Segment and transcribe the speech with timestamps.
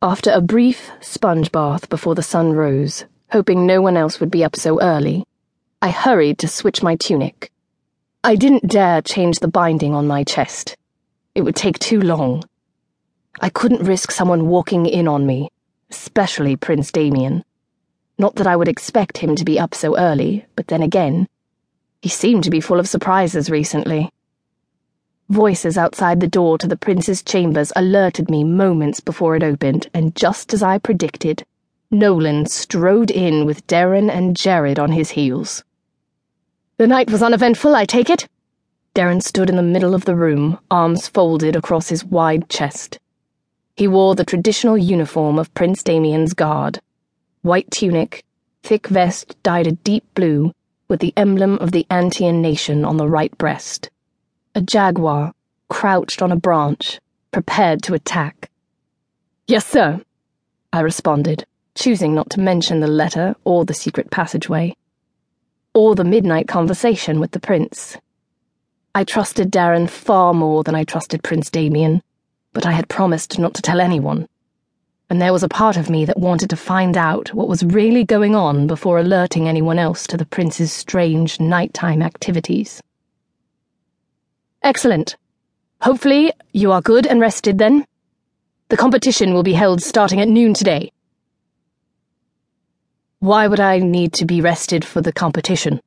[0.00, 4.44] After a brief sponge bath before the sun rose, hoping no one else would be
[4.44, 5.24] up so early,
[5.82, 7.50] I hurried to switch my tunic.
[8.22, 10.76] I didn't dare change the binding on my chest.
[11.34, 12.44] It would take too long.
[13.40, 15.48] I couldn't risk someone walking in on me,
[15.90, 17.44] especially Prince Damian.
[18.18, 21.26] Not that I would expect him to be up so early, but then again,
[22.02, 24.12] he seemed to be full of surprises recently.
[25.28, 30.16] Voices outside the door to the prince's chambers alerted me moments before it opened, and
[30.16, 31.44] just as I predicted,
[31.90, 35.64] Nolan strode in with Darren and Jared on his heels.
[36.78, 38.28] The night was uneventful, I take it?
[38.94, 42.98] Darren stood in the middle of the room, arms folded across his wide chest.
[43.76, 46.80] He wore the traditional uniform of Prince Damian's guard
[47.42, 48.24] white tunic,
[48.62, 50.52] thick vest dyed a deep blue,
[50.88, 53.90] with the emblem of the Antian nation on the right breast.
[54.54, 55.32] A jaguar,
[55.68, 57.00] crouched on a branch,
[57.32, 58.50] prepared to attack.
[59.46, 60.00] Yes, sir,
[60.72, 64.74] I responded, choosing not to mention the letter or the secret passageway
[65.78, 67.96] or the midnight conversation with the prince.
[68.96, 72.02] I trusted Darren far more than I trusted Prince Damian,
[72.52, 74.26] but I had promised not to tell anyone.
[75.08, 78.02] And there was a part of me that wanted to find out what was really
[78.02, 82.82] going on before alerting anyone else to the prince's strange nighttime activities.
[84.68, 85.16] Excellent.
[85.80, 87.86] Hopefully, you are good and rested then.
[88.68, 90.92] The competition will be held starting at noon today.
[93.18, 95.80] Why would I need to be rested for the competition?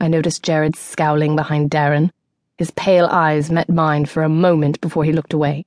[0.00, 2.10] I noticed Jared scowling behind Darren.
[2.58, 5.64] His pale eyes met mine for a moment before he looked away.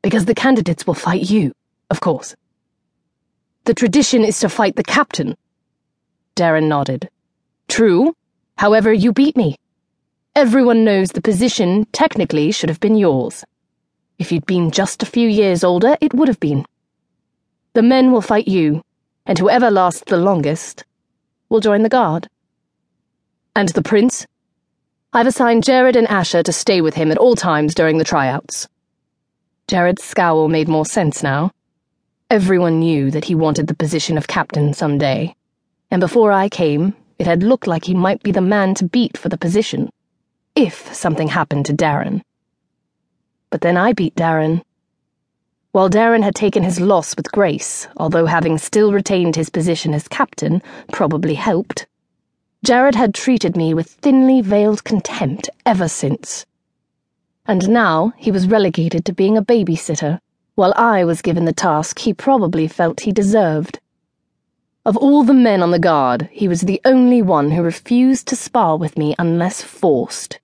[0.00, 1.50] Because the candidates will fight you,
[1.90, 2.36] of course.
[3.64, 5.36] The tradition is to fight the captain.
[6.36, 7.10] Darren nodded.
[7.66, 8.14] True.
[8.58, 9.58] However, you beat me.
[10.34, 13.44] Everyone knows the position technically should have been yours.
[14.18, 16.64] If you'd been just a few years older, it would have been.
[17.74, 18.80] The men will fight you,
[19.26, 20.84] and whoever lasts the longest
[21.50, 22.30] will join the guard.
[23.54, 24.26] And the prince?
[25.12, 28.68] I've assigned Jared and Asher to stay with him at all times during the tryouts.
[29.68, 31.50] Jared's scowl made more sense now.
[32.30, 35.36] Everyone knew that he wanted the position of captain someday,
[35.90, 39.18] and before I came, it had looked like he might be the man to beat
[39.18, 39.90] for the position,
[40.54, 42.22] if something happened to Darren.
[43.50, 44.62] But then I beat Darren
[45.72, 50.06] while Darren had taken his loss with grace, although having still retained his position as
[50.06, 51.86] captain probably helped,
[52.62, 56.44] Jared had treated me with thinly veiled contempt ever since.
[57.46, 60.18] And now he was relegated to being a babysitter,
[60.56, 63.80] while I was given the task he probably felt he deserved.
[64.84, 68.36] Of all the men on the guard, he was the only one who refused to
[68.36, 70.38] spar with me unless forced.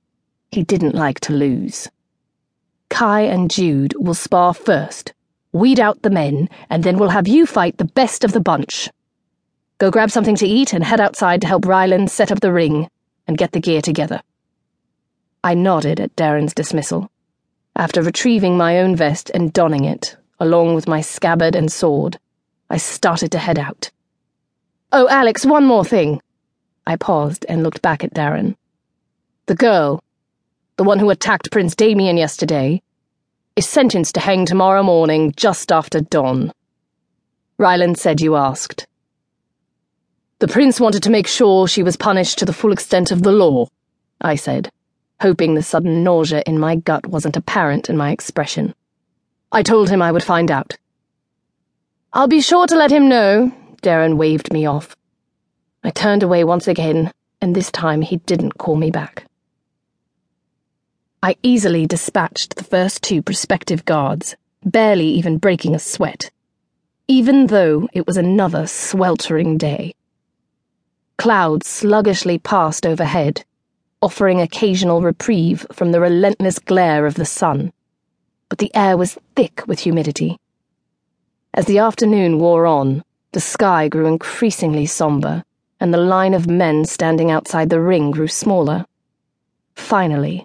[0.50, 1.88] He didn't like to lose.
[2.88, 5.12] Kai and Jude will spar first,
[5.52, 8.88] weed out the men, and then we'll have you fight the best of the bunch.
[9.78, 12.88] Go grab something to eat and head outside to help Rylan set up the ring
[13.26, 14.22] and get the gear together.
[15.44, 17.10] I nodded at Darren's dismissal.
[17.76, 22.18] After retrieving my own vest and donning it, along with my scabbard and sword,
[22.70, 23.90] I started to head out.
[24.90, 26.20] Oh, Alex, one more thing.
[26.86, 28.56] I paused and looked back at Darren.
[29.46, 30.02] The girl,
[30.78, 32.80] the one who attacked Prince Damian yesterday,
[33.56, 36.52] is sentenced to hang tomorrow morning just after dawn.
[37.58, 38.86] Rylan said you asked.
[40.38, 43.32] The prince wanted to make sure she was punished to the full extent of the
[43.32, 43.66] law,
[44.20, 44.70] I said,
[45.20, 48.72] hoping the sudden nausea in my gut wasn't apparent in my expression.
[49.50, 50.78] I told him I would find out.
[52.12, 53.50] I'll be sure to let him know,
[53.82, 54.94] Darren waved me off.
[55.82, 59.27] I turned away once again, and this time he didn't call me back.
[61.20, 66.30] I easily dispatched the first two prospective guards, barely even breaking a sweat,
[67.08, 69.94] even though it was another sweltering day.
[71.16, 73.44] Clouds sluggishly passed overhead,
[74.00, 77.72] offering occasional reprieve from the relentless glare of the sun,
[78.48, 80.38] but the air was thick with humidity.
[81.52, 85.42] As the afternoon wore on, the sky grew increasingly somber,
[85.80, 88.86] and the line of men standing outside the ring grew smaller.
[89.74, 90.44] Finally,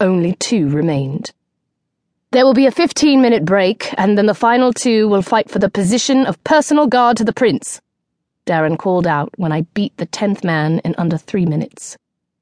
[0.00, 1.32] only two remained.
[2.32, 5.58] There will be a 15 minute break, and then the final two will fight for
[5.58, 7.80] the position of personal guard to the prince.
[8.46, 11.98] Darren called out when I beat the tenth man in under three minutes,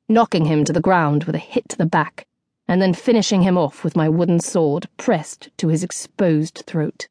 [0.08, 2.26] knocking him to the ground with a hit to the back,
[2.68, 7.08] and then finishing him off with my wooden sword pressed to his exposed throat.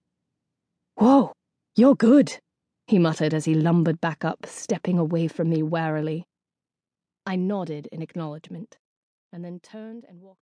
[0.96, 1.34] Whoa,
[1.76, 2.40] you're good,
[2.88, 6.26] he muttered as he lumbered back up, stepping away from me warily.
[7.26, 8.78] I nodded in acknowledgement
[9.34, 10.36] and then turned and walked.